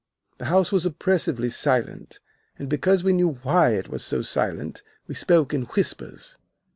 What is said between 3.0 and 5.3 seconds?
we knew why it was so silent we